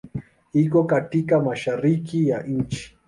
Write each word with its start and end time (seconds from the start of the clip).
Iko 0.53 0.83
katika 0.83 1.39
Mashariki 1.39 2.27
ya 2.27 2.41
nchi. 2.43 2.97